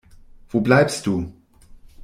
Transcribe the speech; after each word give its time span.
Wo 0.49 0.61
bleibst 0.61 1.05
du? 1.05 1.31